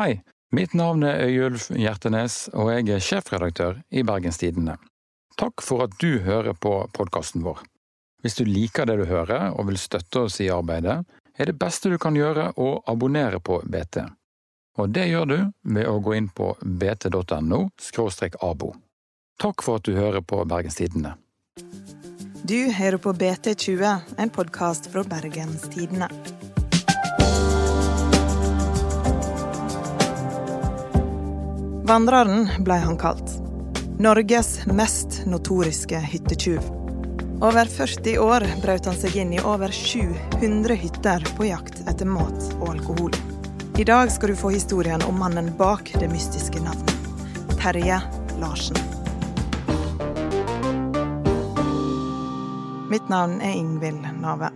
[0.00, 0.22] Hei,
[0.56, 4.78] mitt navn er Øyulf Hjertenes, og jeg er sjefredaktør i Bergenstidene.
[5.36, 7.60] Takk for at du hører på podkasten vår.
[8.24, 11.02] Hvis du liker det du hører og vil støtte oss i arbeidet,
[11.36, 14.06] er det beste du kan gjøre å abonnere på BT.
[14.80, 15.38] Og det gjør du
[15.76, 17.60] ved å gå inn på bt.no
[18.40, 18.72] abo.
[19.36, 21.12] Takk for at du hører på Bergenstidene.
[22.48, 25.68] Du hører på BT20, en podkast fra Bergens
[31.90, 33.32] Vandreren ble han kalt.
[33.98, 36.60] Norges mest notoriske hyttetyv.
[37.42, 42.46] Over 40 år brøt han seg inn i over 700 hytter på jakt etter mat
[42.60, 43.18] og alkohol.
[43.74, 46.94] I dag skal du få historien om mannen bak det mystiske navnet.
[47.58, 47.98] Terje
[48.38, 48.78] Larsen.
[52.94, 54.54] Mitt navn er Ingvild Nave.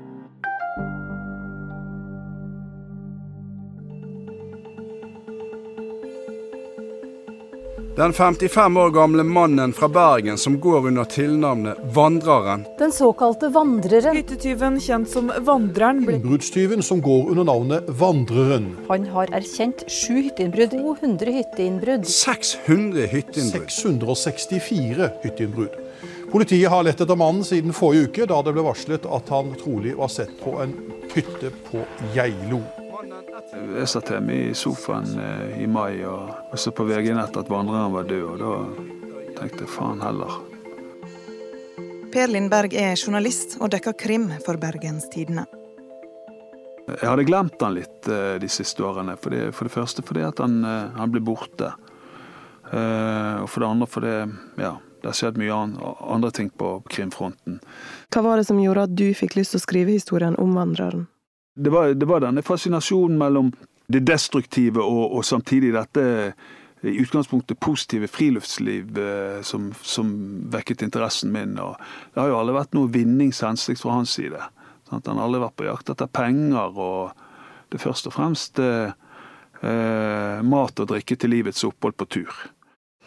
[7.97, 12.65] Den 55 år gamle mannen fra Bergen som går under tilnavnet Vandreren.
[12.79, 14.17] Den såkalte vandreren.
[14.17, 16.03] Hyttetyven kjent som Vandreren.
[16.11, 18.67] Innbruddstyven som går under navnet Vandreren.
[18.89, 20.75] Han har erkjent sju hytteinnbrudd.
[20.75, 22.07] 200 hytteinnbrudd.
[22.11, 23.71] 600 hytteinnbrudd.
[23.71, 25.83] 664 hytteinnbrudd.
[26.33, 29.95] Politiet har lett etter mannen siden forrige uke, da det ble varslet at han trolig
[29.95, 30.75] var sett på en
[31.15, 31.87] hytte på
[32.17, 32.65] Geilo.
[33.55, 38.09] Jeg satt hjemme i sofaen eh, i mai og så på VG-nett at vandreren var
[38.09, 40.41] død, og da tenkte jeg faen heller.
[42.15, 45.47] Per Lindberg er journalist og dekker krim for Bergens Tidende.
[46.89, 49.15] Jeg hadde glemt han litt eh, de siste årene.
[49.21, 51.75] For det, for det første fordi at han, eh, han ble borte.
[52.75, 54.13] Og for det andre fordi
[54.59, 54.71] ja,
[55.05, 55.57] det har skjedd mye
[56.11, 57.61] andre ting på krimfronten.
[58.11, 61.05] Hva var det som gjorde at du fikk lyst til å skrive historien om vandreren?
[61.55, 63.53] Det var, det var denne fascinasjonen mellom
[63.87, 66.05] det destruktive og, og, samtidig dette
[66.85, 70.11] i utgangspunktet positive friluftsliv eh, som, som,
[70.53, 71.55] vekket interessen min.
[71.61, 71.77] Og
[72.13, 74.41] det har jo aldri vært noe vinningshensikt fra hans side.
[74.91, 75.07] Sant?
[75.07, 77.15] Han har aldri vært på jakt etter penger, og
[77.73, 78.93] det er først og fremst eh,
[79.65, 82.45] eh, mat og drikke til livets opphold på tur.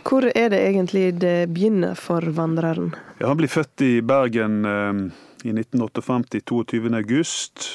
[0.07, 2.93] Hvor er det egentlig det begynner for vandreren?
[3.19, 5.03] Ja, han blir født i Bergen eh,
[5.43, 6.95] i 1958, 22.
[6.97, 7.67] august.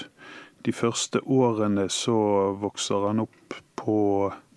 [0.63, 2.17] De første årene så
[2.63, 3.99] vokser han opp på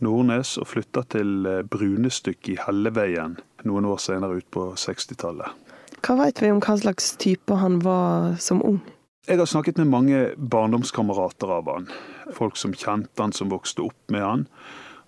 [0.05, 5.65] Nordnes og flytter til Brunestykket i Helleveien noen år senere ut på 60-tallet.
[6.05, 8.81] Hva vet vi om hva slags type han var som ung?
[9.25, 11.87] Jeg har snakket med mange barndomskamerater av han.
[12.33, 14.43] Folk som kjente han, som vokste opp med han.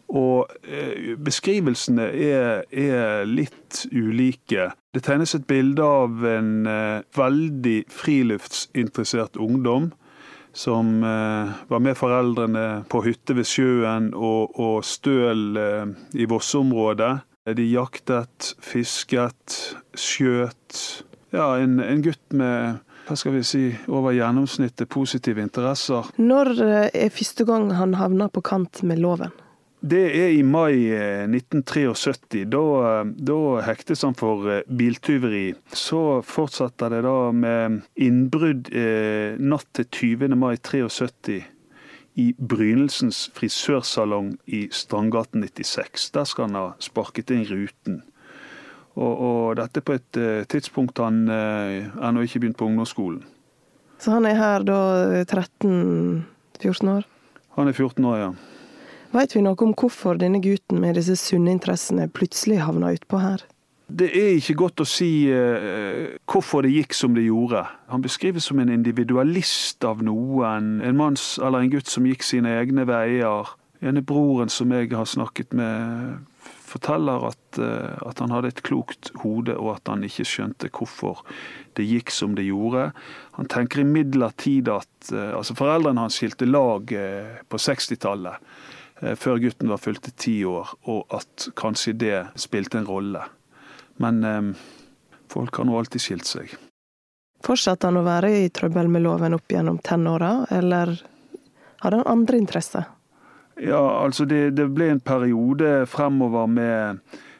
[0.07, 4.71] Og eh, beskrivelsene er, er, litt ulike.
[4.95, 9.91] Det tegnes et bilde av en eh, veldig friluftsinteressert ungdom
[10.57, 15.85] som eh, var med foreldrene på hytte ved sjøen og, og støl eh,
[16.17, 17.13] i Vosseområdet.
[17.57, 19.59] De jaktet, fisket,
[19.95, 20.81] skjøt.
[21.31, 26.09] Ja, en, en gutt med hva skal vi si, over gjennomsnittet positive interesser.
[26.19, 29.31] Når eh, er første gang han havna på kant med loven?
[29.79, 30.89] Det er i mai
[31.29, 32.39] 1973.
[32.41, 35.51] Eh, da, da hektes han for eh, biltyveri.
[35.69, 39.85] Så fortsetter det da med innbrudd eh, natt til
[40.17, 40.33] 20.
[40.33, 41.43] mai 73
[42.17, 46.09] i Brynelsens frisørsalong i Strandgaten 96.
[46.17, 48.01] Der skal han ha sparket inn ruten.
[48.97, 53.21] Og, og dette på et tidspunkt han eh, ennå ikke begynt på ungdomsskolen.
[54.01, 54.81] Så han er her da
[55.21, 57.05] 13-14 år?
[57.57, 58.56] Han er 14 år, ja.
[59.17, 63.41] Veit vi noe om hvorfor denne gutten med disse sunne interessene plutselig havna utpå her?
[63.87, 67.63] Det er ikke godt å si uh, hvorfor det gikk som det gjorde.
[67.89, 70.83] Han beskrives som en individualist av noen.
[70.85, 73.55] En manns eller en gutt som gikk sine egne veier.
[73.81, 76.21] Ene broren som jeg har snakket med,
[76.67, 81.25] forteller at, uh, at han hadde et klokt hode, og at han ikke skjønte hvorfor
[81.79, 82.91] det gikk som det gjorde.
[83.39, 86.91] Han tenker imidlertid at uh, altså Foreldrene hans skilte lag
[87.47, 88.43] på 60-tallet.
[89.01, 93.21] Eh, før gutten var fylte ti år, og at kanskje det spilte en rolle.
[94.01, 94.51] Men eh,
[95.31, 96.47] folk har nå alltid skilt seg.
[97.45, 100.87] Fortsatte han å være i trøbbel med loven opp gjennom tenåra, eller
[101.83, 102.83] hadde han andre interesser?
[103.61, 106.97] Ja, altså det, det ble en periode fremover med,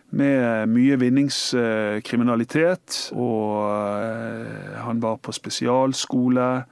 [0.10, 3.12] med mye vinningskriminalitet.
[3.14, 3.72] Og
[4.02, 6.64] eh, han var på spesialskole.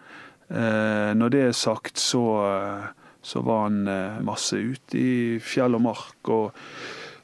[0.49, 2.23] Eh, når det er sagt, så
[3.25, 6.29] så var han eh, masse ute i fjell og mark.
[6.29, 6.53] og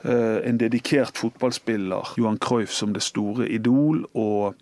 [0.03, 4.07] eh, en dedikert fotballspiller, Johan Cruyff, som det store idol.
[4.17, 4.57] Og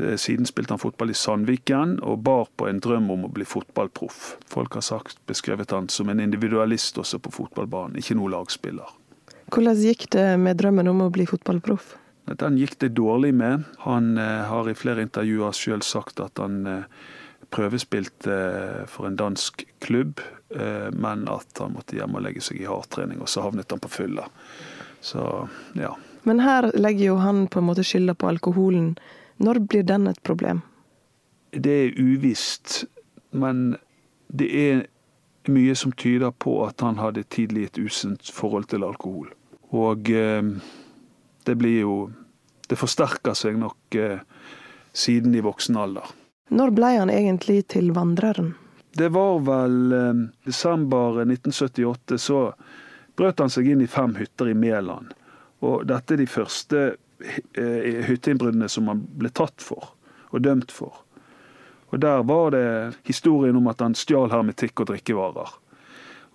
[0.00, 3.46] Eh, Siden spilte han fotball i Sandviken og bar på en drøm om å bli
[3.48, 4.36] fotballproff.
[4.48, 8.90] Folk har sagt, beskrevet han som en individualist også på fotballbanen, ikke noen lagspiller.
[9.52, 11.94] Hvordan gikk det med drømmen om å bli fotballproff?
[12.26, 13.62] Den gikk det dårlig med.
[13.84, 17.04] Han har i flere intervjuer sjøl sagt at han eh,
[17.50, 20.20] prøvespilte eh, for en dansk klubb,
[20.50, 23.82] eh, men at han måtte hjem og legge seg i hardtrening, og så havnet han
[23.82, 24.26] på fylla.
[25.04, 25.22] Så
[25.78, 25.94] ja.
[26.26, 28.96] Men her legger jo han på en måte skylda på alkoholen.
[29.38, 30.64] Når blir den et problem?
[31.52, 32.84] Det er uvisst,
[33.30, 33.76] men
[34.26, 34.84] det er
[35.46, 39.30] mye som tyder på at han hadde tidlig et usunt forhold til alkohol.
[39.70, 40.42] Og eh,
[41.46, 41.96] det blir jo
[42.66, 43.94] Det forsterker seg nok
[44.90, 46.08] siden i voksen alder.
[46.48, 48.54] Når ble han egentlig til vandreren?
[48.96, 52.52] Det var vel eh, desember 1978, så
[53.16, 55.10] brøt han seg inn i fem hytter i Mæland.
[55.66, 56.84] Og dette er de første
[57.58, 59.92] eh, hytteinnbruddene som han ble tatt for
[60.30, 61.02] og dømt for.
[61.94, 62.66] Og der var det
[63.06, 65.52] historien om at han stjal hermetikk og drikkevarer.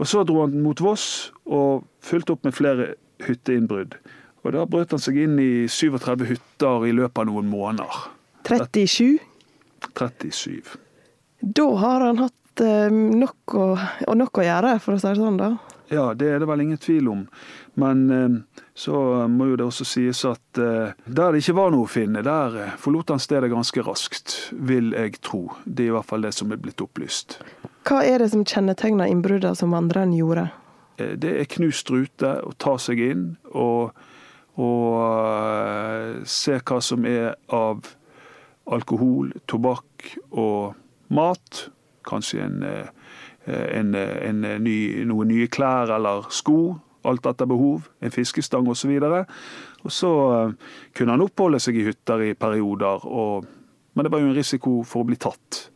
[0.02, 3.98] Og så dro han mot Voss og fulgte opp med flere hytteinnbrudd.
[4.42, 8.00] Og da brøt han seg inn i 37 hytter i løpet av noen måneder.
[8.48, 9.20] 37?
[9.90, 10.62] 37.
[11.42, 13.68] Da har han hatt eh, nok å,
[14.16, 15.56] nok å gjøre, for å si det sånn, da.
[15.92, 17.24] Ja, det er det vel ingen tvil om.
[17.82, 18.96] Men eh, så
[19.28, 22.76] må jo det også sies at eh, der det ikke var noe å finne, der
[22.80, 25.48] forlot han stedet ganske raskt, vil jeg tro.
[25.66, 27.40] Det er i hvert fall det som er blitt opplyst.
[27.90, 30.52] Hva er det som kjennetegner innbruddene som vandreren gjorde?
[31.02, 33.24] Det er knust rute, å ta seg inn
[33.58, 33.96] og,
[34.62, 37.82] og se hva som er av
[38.72, 40.76] alkohol, tobakk og
[41.14, 41.66] mat.
[42.08, 42.88] Kanskje en, eh,
[43.78, 47.90] en, en ny, noen nye klær eller sko, alt etter behov.
[48.02, 48.94] En fiskestang osv.
[49.02, 50.56] Og så eh,
[50.98, 53.46] kunne han oppholde seg i hytter i perioder, og,
[53.94, 55.68] men det var jo en risiko for å bli tatt.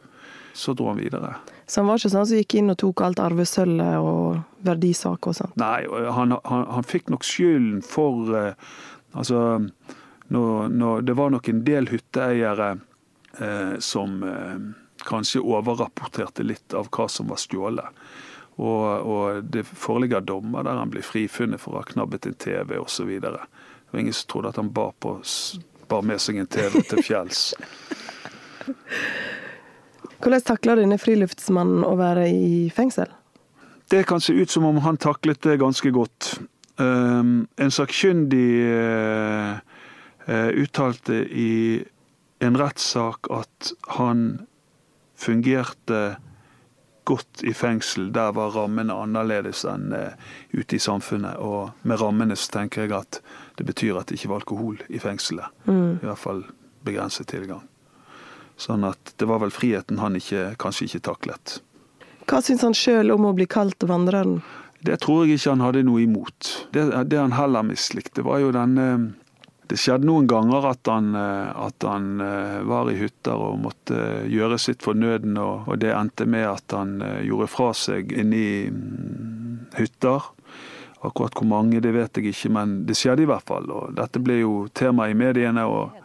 [0.55, 1.33] Så dro han videre.
[1.67, 5.35] Så han var ikke sånn som gikk inn og tok alt arvesølvet og verdisaker og
[5.35, 5.57] sånt?
[5.59, 5.81] Nei,
[6.15, 8.53] han, han, han fikk nok skylden for eh,
[9.15, 9.61] Altså,
[10.27, 12.69] når, når, det var nok en del hytteeiere
[13.37, 14.57] eh, som eh,
[15.05, 18.01] kanskje overrapporterte litt av hva som var stjålet.
[18.55, 22.77] Og, og det foreligger dommer der han blir frifunnet for å ha knabbet en TV
[22.79, 23.11] osv.
[23.95, 25.17] Ingen som trodde at han bar, på,
[25.91, 27.51] bar med seg en TV til fjells.
[30.23, 33.11] Hvordan takla denne friluftsmannen å være i fengsel?
[33.91, 36.39] Det kan se ut som om han taklet det ganske godt.
[36.81, 39.59] Um, en sakkyndig uh,
[40.27, 41.83] uttalte i
[42.41, 44.47] en rettssak at han
[45.15, 46.17] fungerte
[47.05, 48.09] godt i fengsel.
[48.13, 50.17] Der var rammene annerledes enn uh,
[50.53, 51.37] ute i samfunnet.
[51.37, 53.21] Og med rammene så tenker jeg at
[53.59, 55.53] det betyr at det ikke var alkohol i fengselet.
[56.01, 56.43] I hvert fall
[56.85, 57.63] begrenset tilgang.
[58.57, 61.59] Sånn at det var vel friheten han ikke, kanskje ikke taklet.
[62.25, 64.39] Hva syns han sjøl om å bli kalt vandreren?
[64.85, 66.51] Det tror jeg ikke han hadde noe imot.
[66.73, 69.05] Det, det han heller mislikte, var jo den eh,
[69.65, 73.97] Det skjedde noen ganger at han, eh, at han eh, var i hytter og måtte
[74.29, 78.37] gjøre sitt for nøden, og, det endte med at han eh, gjorde fra seg inne
[78.37, 80.29] i mm, hytter.
[81.05, 83.69] Akkurat hvor mange, det vet jeg ikke, men det skjedde i hvert fall.
[83.73, 85.97] Og dette ble jo tema i mediene, og,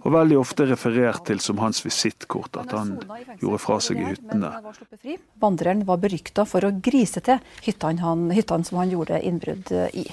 [0.00, 2.96] og veldig ofte referert til som hans visittkort, at han
[3.40, 4.52] gjorde fra seg i hyttene.
[5.44, 10.04] Vandreren var berykta for å grise til hyttene, han, hyttene som han gjorde innbrudd eh,
[10.04, 10.06] i.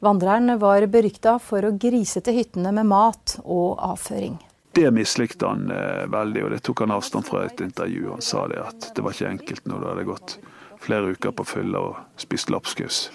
[0.00, 4.38] Vandreren var berykta for å grise til hyttene med mat og avføring.
[4.72, 8.06] Det mislikte han eh, veldig, og det tok han avstand fra i et intervju.
[8.14, 10.36] Han sa det at det var ikke enkelt når du hadde gått
[10.80, 13.10] flere uker på fylla og spist lapskaus.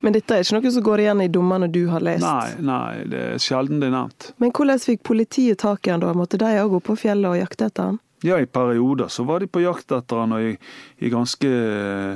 [0.00, 2.24] Men dette er ikke noe som går igjen i dommene du har lest?
[2.24, 4.30] Nei, nei, det er sjelden det er nevnt.
[4.40, 6.14] Men hvordan fikk politiet tak i han da?
[6.16, 8.00] Måtte de òg gå på fjellet og jakte etter han?
[8.24, 10.56] Ja, i perioder så var de på jakt etter han, og i,
[11.04, 11.52] i ganske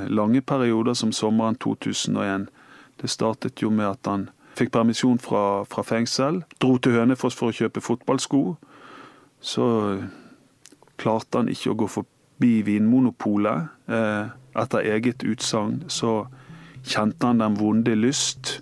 [0.09, 2.49] lange perioder som sommeren 2001.
[3.03, 7.51] Det startet jo med at han fikk permisjon fra, fra fengsel, dro til Hønefoss for
[7.51, 8.43] å kjøpe fotballsko.
[9.43, 9.65] Så
[11.01, 13.73] klarte han ikke å gå forbi Vinmonopolet.
[13.91, 14.31] Eh,
[14.63, 16.21] etter eget utsagn så
[16.85, 18.59] kjente han den vonde lyst.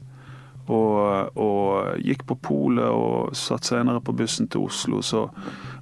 [0.71, 5.01] Og, og gikk på polet og satt senere på bussen til Oslo.
[5.03, 5.25] Så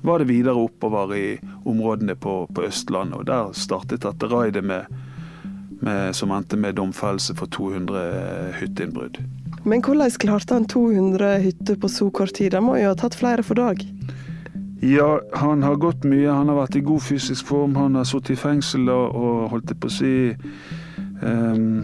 [0.01, 1.27] var det videre oppover i
[1.67, 3.19] områdene på, på Østlandet.
[3.19, 4.89] Og der startet dette raidet med,
[5.85, 8.01] med, som endte med domfellelse for 200
[8.59, 9.21] hytteinnbrudd.
[9.63, 12.53] Men hvordan klarte han 200 hytter på så kort tid?
[12.53, 13.83] Han må jo ha tatt flere for dag?
[14.81, 16.31] Ja, han har gått mye.
[16.31, 17.75] Han har vært i god fysisk form.
[17.75, 20.13] Han har sittet i fengsel og, og holdt det på å si
[21.21, 21.83] um,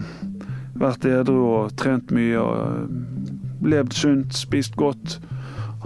[0.76, 5.16] Vært edru og trent mye og levd sunt, spist godt.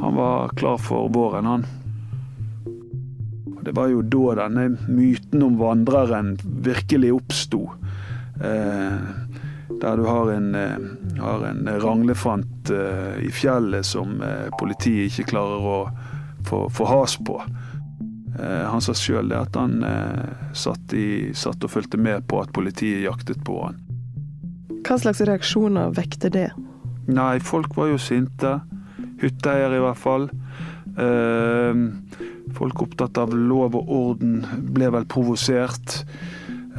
[0.00, 1.66] Han var klar for våren, han.
[3.62, 7.60] Det var jo da denne myten om vandreren virkelig oppsto.
[8.40, 8.98] Eh,
[9.80, 10.78] der du har en, eh,
[11.20, 14.22] har en ranglefant eh, i fjellet som
[14.58, 15.80] politiet ikke klarer å
[16.48, 17.40] få, få has på.
[18.40, 19.82] Han sa sjøl at han
[20.56, 23.76] satt, i, satt og fulgte med på at politiet jaktet på han.
[24.86, 26.46] Hva slags reaksjoner vekte det?
[27.10, 28.54] Nei, folk var jo sinte.
[29.20, 30.30] Hytteeiere i hvert fall.
[32.56, 34.40] Folk opptatt av lov og orden
[34.72, 35.98] ble vel provosert.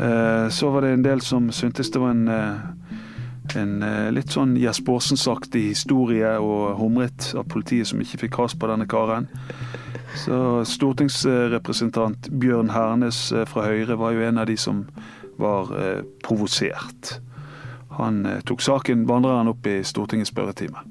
[0.01, 2.55] Eh, så var det en del som syntes det var en, eh,
[3.55, 8.55] en eh, litt sånn Jesper Aarsens-aktig historie og humret av politiet som ikke fikk has
[8.58, 9.29] på denne karen.
[10.17, 14.81] Så stortingsrepresentant Bjørn Hernes fra Høyre var jo en av de som
[15.39, 15.70] var
[16.25, 17.13] provosert.
[17.96, 20.84] Han tok saken vandreren opp i Stortingets spørretime.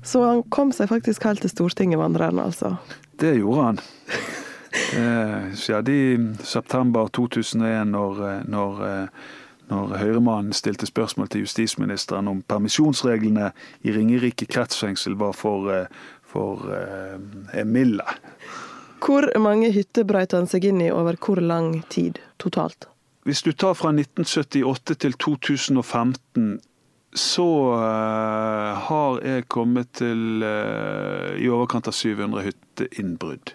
[0.00, 2.76] Så han kom seg faktisk helt til Stortinget, vandreren altså?
[3.20, 3.84] Det gjorde han.
[4.94, 9.24] Skjedde i september 2001 når, eh, når, eh,
[9.70, 13.50] når Høyremannen stilte spørsmål til justisministeren om permisjonsreglene
[13.82, 15.86] i Ringerike kretsfengsel var for, eh,
[16.22, 18.06] for eh, milde.
[19.04, 22.88] Hvor mange hytter brøt han seg inn i over hvor lang tid totalt?
[23.24, 26.60] Hvis du tar fra 1978 til 2015,
[27.14, 27.46] så
[27.78, 33.54] uh, har jeg kommet til uh, i overkant av 700 hytteinnbrudd.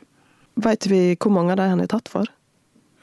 [0.60, 2.28] Veit vi hvor mange av de han er tatt for?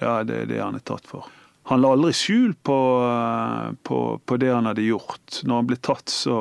[0.03, 1.29] Ja, det er det han er tatt for.
[1.71, 5.41] Han la aldri skjul på, uh, på, på, det han hadde gjort.
[5.43, 6.37] Når han ble tatt, så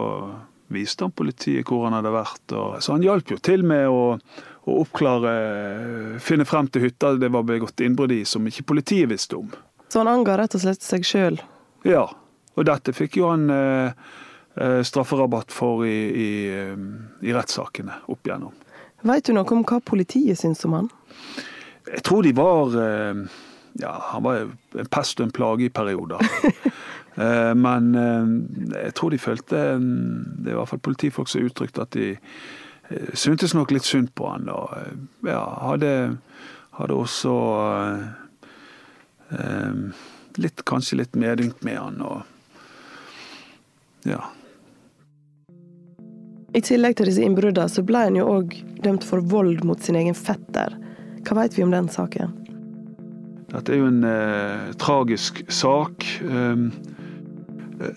[0.74, 2.54] viste han politiet hvor han hadde vært.
[2.82, 4.18] Så han hjalp jo til med å,
[4.66, 9.40] å oppklare, finne frem til hytter det var begått innbrudd i som ikke politiet visste
[9.40, 9.50] om.
[9.90, 11.40] Så han anga rett og slett seg sjøl?
[11.86, 12.08] Ja,
[12.56, 13.94] og dette fikk jo han eh,
[14.56, 16.86] eh, strafferabatt for i, i, eh,
[17.26, 18.56] i rettssakene opp igjennom.
[19.06, 20.90] Veit du noe om hva politiet syns om han?
[21.86, 23.22] Jeg tror de var eh,
[23.82, 26.26] Ja, han var en pest og en plage i perioder.
[27.22, 28.32] eh, men eh,
[28.88, 32.16] jeg tror de følte Det er i hvert fall politifolk som uttrykte at de
[33.18, 34.50] syntes nok litt synd på han.
[34.54, 35.90] Og ja, hadde,
[36.78, 37.32] hadde også
[40.38, 42.20] litt, kanskje litt medynk med han og
[44.06, 44.20] ja.
[46.56, 48.54] I tillegg til disse innbruddene så ble han jo òg
[48.86, 50.78] dømt for vold mot sin egen fetter.
[51.28, 52.32] Hva vet vi om den saken?
[53.52, 56.06] Dette er jo en eh, tragisk sak.
[56.24, 56.70] Um,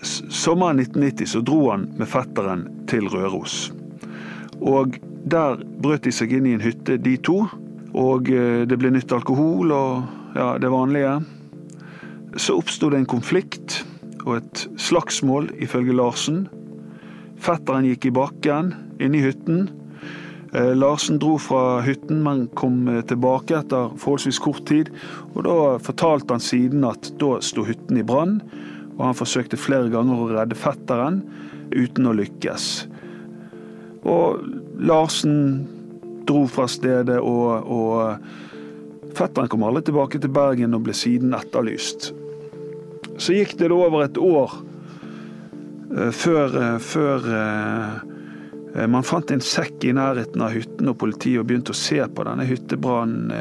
[0.03, 3.69] sommeren 1990 så dro han med fetteren til Røros.
[4.59, 4.99] Og
[5.31, 7.45] der brøt de seg inn i en hytte, de to.
[7.95, 11.15] Og eh, det ble nytt alkohol og ja, det vanlige.
[12.35, 13.85] Så oppsto det en konflikt
[14.25, 16.49] og et slagsmål, ifølge Larsen.
[17.39, 19.69] Fetteren gikk i bakken inne i hytten.
[20.53, 24.91] Eh, Larsen dro fra hytten, men kom eh, tilbake etter forholdsvis kort tid.
[25.35, 28.39] og Da fortalte han siden at da sto hytten i brann,
[28.97, 31.21] og han forsøkte flere ganger å redde fetteren,
[31.69, 32.69] uten å lykkes.
[34.09, 34.41] Og
[34.81, 35.35] Larsen
[36.25, 38.23] dro fra stedet og, og
[39.17, 42.11] Fetteren kom aldri tilbake til Bergen og ble siden etterlyst.
[43.19, 44.53] Så gikk det over et år
[45.89, 51.73] før, uh, før uh, man fant en sekk i nærheten av hytten, og politiet begynte
[51.73, 53.31] å se på denne hyttebrannen,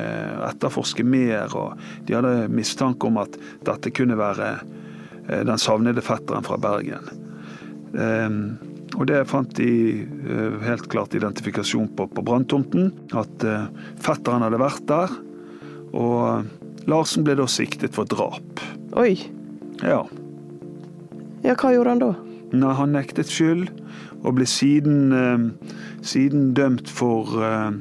[0.49, 1.52] etterforske mer.
[1.52, 1.76] og
[2.09, 3.37] De hadde mistanke om at
[3.69, 4.55] dette kunne være
[5.28, 7.11] den savnede fetteren fra Bergen.
[8.97, 9.69] Og det fant de
[10.64, 12.88] helt klart identifikasjon på på branntomten.
[13.12, 13.45] At
[14.00, 15.12] fetteren hadde vært der.
[15.93, 18.64] Og Larsen ble da siktet for drap.
[18.97, 19.12] Oi.
[19.85, 20.07] Ja.
[21.45, 22.14] Ja, hva gjorde han da?
[22.52, 23.69] Nei, Han nektet skyld,
[24.25, 27.73] og ble siden, eh, siden dømt for, eh,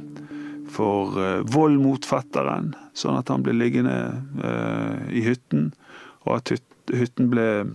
[0.68, 2.74] for eh, vold mot fetteren.
[2.94, 3.94] Sånn at han ble liggende
[5.14, 5.72] i hytten,
[6.26, 6.52] og at
[6.90, 7.66] hytten ble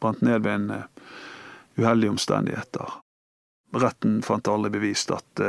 [0.00, 0.82] brant ned ved en uh,
[1.78, 2.96] uheldige omstendigheter.
[3.78, 5.40] Retten fant aldri bevist at,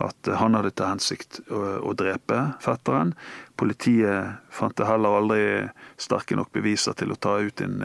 [0.00, 3.12] at han hadde til hensikt å, å, drepe fetteren.
[3.60, 5.44] Politiet fant det heller aldri
[6.00, 7.84] sterke nok beviser til å ta ut en,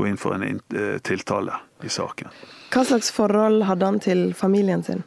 [0.00, 2.32] gå inn for en eh, tiltale i saken.
[2.72, 5.04] Hva slags forhold hadde han til familien sin?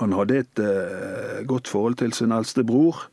[0.00, 3.06] Han hadde et eh, godt forhold til sin eldste bror,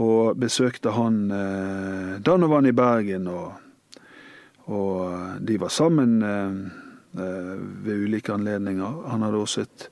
[0.00, 3.28] og besøkte han eh, da han var i Bergen.
[3.32, 3.52] Og,
[4.72, 6.58] og de var sammen eh,
[7.16, 9.02] ved ulike anledninger.
[9.10, 9.88] Han hadde også et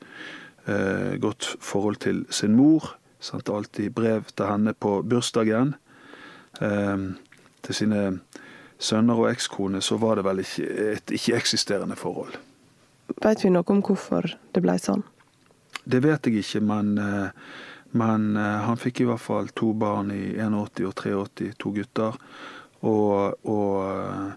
[0.68, 2.94] eh, godt forhold til sin mor.
[3.20, 5.74] Sendte alltid brev til henne på bursdagen.
[6.60, 7.10] Eh,
[7.64, 8.04] til sine
[8.78, 12.36] sønner og ekskone så var det vel ikke et ikke-eksisterende forhold.
[13.22, 15.04] Veit vi noe om hvorfor det ble sånn?
[15.84, 17.30] Det vet jeg ikke, men, eh,
[17.94, 22.16] Men han fikk i hvert fall to barn i 81 og 83, to gutter.
[22.82, 24.34] Og, og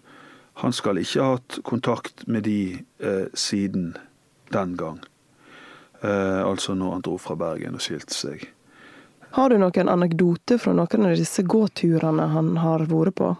[0.62, 3.92] han skal ikke ha hatt kontakt med de eh, siden
[4.54, 5.00] den gang.
[6.02, 8.48] Eh, altså når han dro fra Bergen og skilte seg.
[9.38, 13.34] Har du noen anekdote fra noen av disse gåturene han har vært på?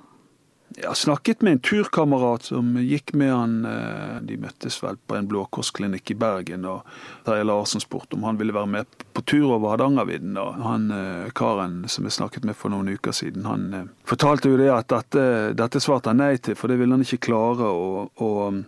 [0.80, 5.16] Jeg har snakket med en turkamerat som gikk med han eh, De møttes vel på
[5.18, 6.68] en blåkorsklinikk i Bergen.
[6.70, 6.86] og
[7.26, 10.44] Terje Larsen spurte om han ville være med på tur over Hardangervidda.
[10.62, 14.60] Han eh, karen som jeg snakket med for noen uker siden, han eh, fortalte jo
[14.62, 15.24] det at dette,
[15.58, 17.74] dette svarte han nei til, for det ville han ikke klare.
[17.74, 18.62] og, og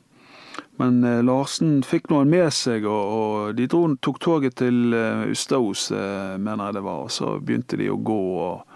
[0.80, 4.96] men Larsen fikk noen med seg, og de dro, tok toget til
[5.28, 7.02] Ustaos, mener jeg det var.
[7.04, 8.22] Og så begynte de å gå.
[8.48, 8.69] og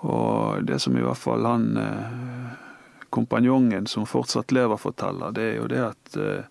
[0.00, 2.52] og det som i hvert fall han eh,
[3.12, 6.44] kompanjongen som fortsatt lever, forteller, det er jo det at eh,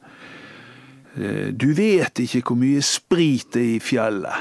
[1.17, 4.33] eh Du vet ikke hvor mye sprit det er i fjellet.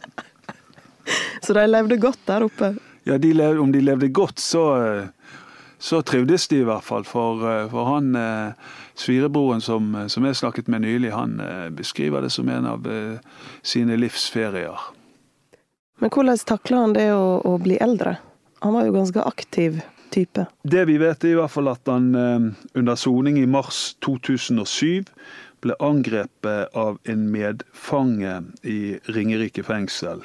[1.44, 2.74] så de levde godt der oppe?
[3.04, 4.64] Ja, de levde, om de levde godt, så,
[5.78, 7.04] så trivdes de i hvert fall.
[7.04, 8.16] For, for han
[8.94, 11.40] svirebroren som, som jeg snakket med nylig, han
[11.76, 12.88] beskriver det som en av
[13.62, 14.99] sine livsferier.
[16.00, 18.16] Men hvordan takla han det å, å, bli eldre?
[18.64, 20.46] Han var jo ganske aktiv type.
[20.62, 22.46] Det vi vet, er i hvert fall at han eh,
[22.80, 25.04] under soning i mars 2007
[25.60, 28.80] ble angrepet av en medfange i
[29.12, 30.24] Ringerike fengsel.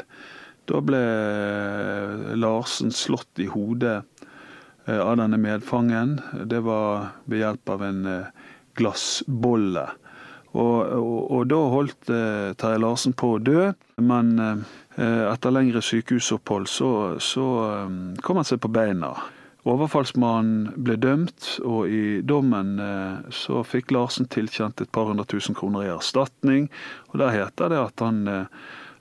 [0.72, 4.00] Da ble eh, Larsen slått i hodet
[4.88, 6.22] eh, av denne medfangen.
[6.48, 8.02] Det var ved hjelp av en
[8.80, 9.90] glassbolle.
[10.56, 13.70] Og, og, og da holdt Terje Larsen på å dø,
[14.00, 14.34] men
[14.96, 19.12] Eh, etter lengre sykehusopphold så, så eh, kom han seg på beina.
[19.68, 25.58] Overfallsmannen ble dømt, og i dommen eh, så fikk Larsen tilkjent et par hundre tusen
[25.58, 26.70] kroner i erstatning.
[27.12, 28.24] Og Der heter det at han,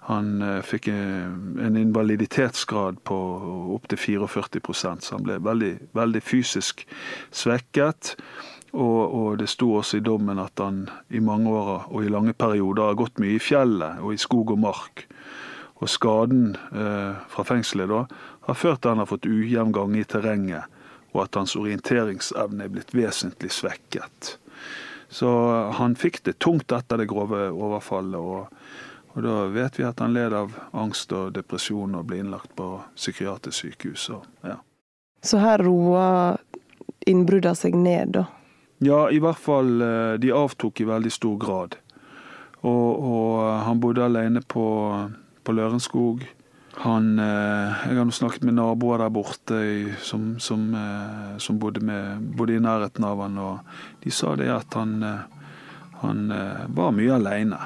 [0.04, 3.18] han fikk en invaliditetsgrad på
[3.72, 6.84] opptil 44 så han ble veldig, veldig fysisk
[7.32, 8.12] svekket.
[8.74, 12.34] Og, og, det sto også i dommen at han i mange år og i lange
[12.34, 15.04] perioder har gått mye i fjellet og i skog og mark.
[15.78, 18.04] Og skaden eh, fra fengselet da,
[18.48, 20.66] har ført til at han har fått ujevn gang i terrenget,
[21.14, 24.36] og at hans orienteringsevne er blitt vesentlig svekket.
[25.14, 25.30] Så
[25.78, 28.18] han fikk det tungt etter det grove overfallet.
[28.18, 28.50] og,
[29.14, 32.68] og da vet vi at han led av angst og depresjon og ble innlagt på
[32.96, 34.08] psykiatrisk sykehus.
[34.14, 34.58] Og, ja.
[35.24, 36.06] Så her roa
[37.06, 38.26] innbruddene seg ned, da?
[38.84, 39.76] Ja, i hvert fall.
[39.80, 41.76] Eh, de avtok i veldig stor grad.
[42.64, 44.64] Og, og han bodde alene på
[45.44, 46.24] på Lørenskog.
[46.74, 49.60] Han, eh, jeg har snakket med naboer der borte
[50.02, 53.58] som, som, eh, som bodde, med, bodde, i nærheten av han, og
[54.02, 55.44] de sa det at han, eh,
[56.02, 56.26] han
[56.74, 57.60] var mye aleine.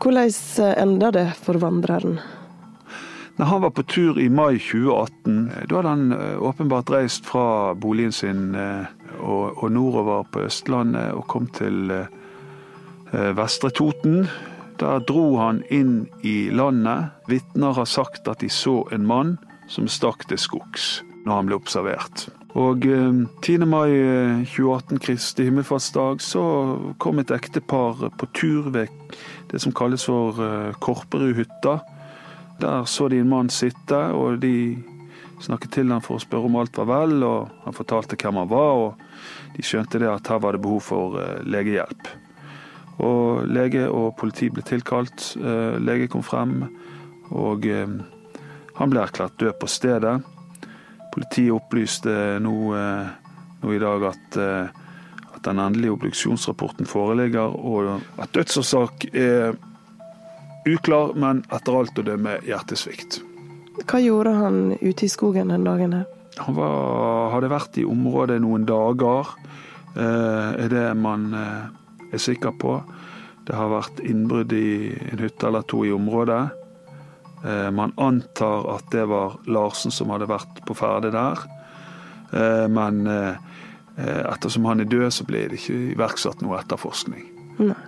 [0.00, 0.30] Hvordan
[0.76, 2.20] enda det for vandreren?
[3.36, 8.12] Når han var på tur i mai 2018, da hadde han åpenbart reist fra boligen
[8.12, 11.92] sin og, og nordover på Østlandet og kom til
[13.12, 14.26] Vestre Toten.
[14.80, 17.12] Der dro han inn i landet.
[17.28, 19.36] Vitner har sagt at de så en mann
[19.68, 22.28] som stakk til skogs når han ble observert.
[22.58, 23.62] Og 10.
[23.62, 23.90] Eh, mai
[24.44, 28.88] 2018, eh, Kristi himmelfartsdag, så kom et ektepar på tur ved
[29.50, 31.80] det som kalles for eh, Korperudhytta.
[32.60, 34.82] Der så de en mann sitte, og de
[35.40, 38.50] snakket til ham for å spørre om alt var vel, og han fortalte hvem han
[38.50, 42.10] var, og de skjønte det at her var det behov for legehjelp.
[43.00, 45.30] Og lege og politi ble tilkalt.
[45.80, 46.66] Lege kom frem,
[47.32, 50.18] og han ble erklært død på stedet.
[51.14, 53.08] Politiet opplyste nå, eh,
[53.62, 59.56] nå i dag at, at den endelige obduksjonsrapporten foreligger, og at dødsårsak er
[60.68, 63.20] uklar, men etter alt å dømme hjertesvikt.
[63.84, 66.08] Hva gjorde han ute i skogen den dagen her?
[66.40, 69.34] Han var, hadde vært i området noen dager,
[69.98, 72.78] er det man er sikker på.
[73.46, 76.42] Det har vært innbrudd i en hytte eller to i området.
[77.44, 81.40] Eh, man antar at det var Larsen som hadde vært på ferde der.
[82.32, 83.38] Eh, men eh,
[84.00, 87.24] ettersom han er død, så ble det ikke iverksatt noe etterforskning.
[87.60, 87.78] Nei.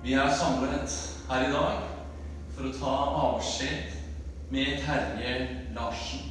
[0.00, 0.94] Vi er samlet
[1.28, 1.82] her i dag
[2.56, 2.94] for å ta
[3.28, 3.92] avskjed
[4.50, 5.34] med Terje
[5.76, 6.24] Larsen.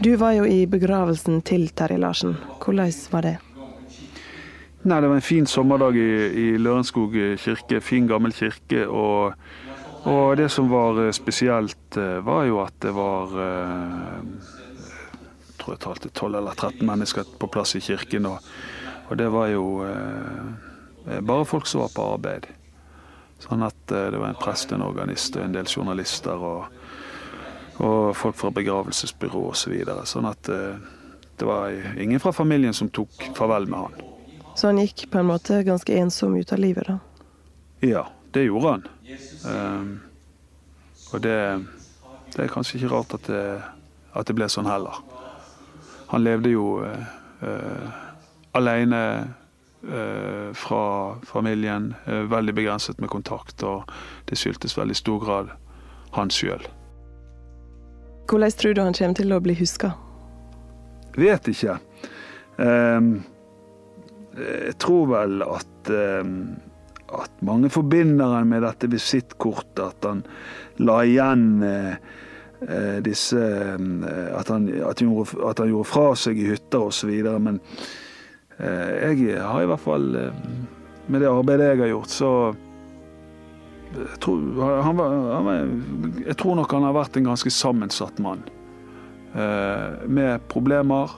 [0.00, 2.34] Du var jo i begravelsen til Terje Larsen.
[2.64, 3.36] Hvordan var det?
[4.86, 7.80] Nei, Det var en fin sommerdag i, i Lørenskog kirke.
[7.82, 8.86] Fin, gammel kirke.
[8.86, 9.32] Og,
[10.04, 14.22] og, det som var spesielt, eh, var jo at det var Jeg
[15.58, 18.26] tror jeg talte 12 eller 13 mennesker på plass i kirken.
[18.30, 18.38] Og,
[19.10, 22.46] og det var jo eh, bare folk som var på arbeid.
[23.42, 26.70] Sånn at eh, det var en prest, en organist og en del journalister og,
[27.82, 29.66] og folk fra begravelsesbyrå osv.
[29.66, 30.06] Så videre.
[30.06, 30.78] sånn at eh,
[31.36, 34.15] det var ingen fra familien som tok farvel med han.
[34.56, 36.98] Så han gikk på en måte ganske ensom ut av livet, da?
[37.84, 38.86] Ja, det gjorde han.
[39.44, 40.00] Um,
[41.12, 41.36] og det,
[42.32, 43.42] det, er kanskje ikke rart at det,
[44.16, 45.02] at det, ble sånn heller.
[46.08, 47.04] Han levde jo uh,
[47.44, 48.00] uh,
[48.56, 49.02] alene
[49.84, 50.82] uh, fra
[51.28, 53.84] familien, veldig begrenset med kontakt, og
[54.30, 55.54] det skyldtes veldig stor grad
[56.16, 56.64] han sjøl.
[58.26, 59.92] Hvordan tror du han kommer til å bli huska?
[61.16, 61.76] Vet ikke.
[62.56, 63.20] Um,
[64.36, 65.90] jeg tror vel at,
[66.22, 66.56] um,
[67.22, 69.82] at mange forbinder han med dette visittkortet.
[69.86, 70.22] At han
[70.82, 71.96] la igjen uh,
[73.04, 77.12] disse at, han, at, han gjorde, at, han, gjorde, fra seg i hytter osv.
[77.44, 77.60] Men
[78.56, 80.06] jeg har i hvert fall
[81.12, 82.30] Med det arbeidet jeg har gjort, så
[83.96, 84.40] jeg tror,
[84.82, 85.68] han var, han var,
[86.26, 88.42] jeg tror nok han har vært en ganske sammensatt mann.
[89.36, 91.10] Eh, med problemer.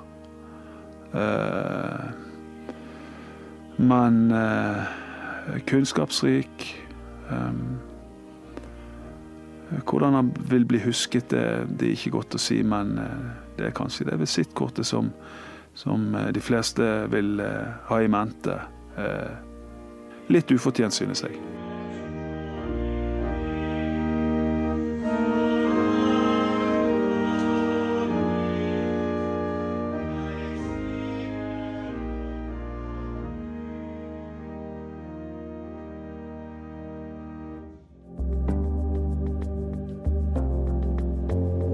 [1.14, 2.27] Eh,
[3.78, 6.66] men eh, kunnskapsrik.
[9.84, 12.94] Hvordan han vil bli husket, det, er ikke godt å si, men
[13.58, 15.10] det er kanskje det visittkortet som,
[15.76, 17.36] som de fleste vil
[17.90, 18.56] ha i mente.
[20.32, 21.36] Litt ufortjent, synes jeg.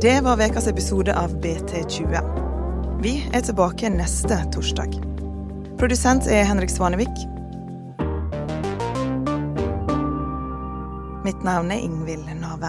[0.05, 2.17] Det var ukas episode av BT20.
[3.03, 4.99] Vi er tilbake neste torsdag.
[5.81, 7.23] Produsent er Henrik Svanevik.
[11.25, 12.69] Mitt navn er Ingvild Nave.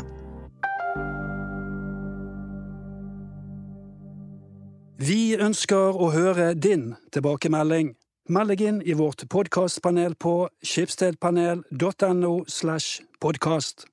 [5.03, 7.97] Vi ønsker å høre din tilbakemelding.
[8.31, 13.89] Meld deg inn i vårt podkastpanel på skipsstedpanel.no slash podkast.